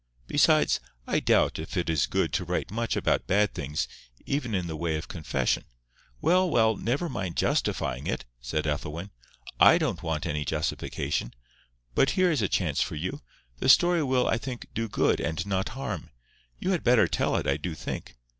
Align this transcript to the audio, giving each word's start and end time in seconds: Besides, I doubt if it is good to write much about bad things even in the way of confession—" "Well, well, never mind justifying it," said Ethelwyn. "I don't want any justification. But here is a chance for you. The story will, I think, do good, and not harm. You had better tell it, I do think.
Besides, 0.25 0.79
I 1.05 1.19
doubt 1.19 1.59
if 1.59 1.77
it 1.77 1.87
is 1.87 2.07
good 2.07 2.33
to 2.33 2.43
write 2.43 2.71
much 2.71 2.95
about 2.95 3.27
bad 3.27 3.53
things 3.53 3.87
even 4.25 4.55
in 4.55 4.65
the 4.65 4.75
way 4.75 4.95
of 4.95 5.07
confession—" 5.07 5.65
"Well, 6.23 6.49
well, 6.49 6.75
never 6.75 7.07
mind 7.07 7.37
justifying 7.37 8.07
it," 8.07 8.25
said 8.41 8.65
Ethelwyn. 8.65 9.11
"I 9.59 9.77
don't 9.77 10.01
want 10.01 10.25
any 10.25 10.43
justification. 10.43 11.35
But 11.93 12.09
here 12.17 12.31
is 12.31 12.41
a 12.41 12.49
chance 12.49 12.81
for 12.81 12.95
you. 12.95 13.21
The 13.59 13.69
story 13.69 14.01
will, 14.01 14.27
I 14.27 14.39
think, 14.39 14.69
do 14.73 14.89
good, 14.89 15.19
and 15.19 15.45
not 15.45 15.69
harm. 15.77 16.09
You 16.57 16.71
had 16.71 16.83
better 16.83 17.07
tell 17.07 17.35
it, 17.35 17.45
I 17.45 17.57
do 17.57 17.75
think. 17.75 18.17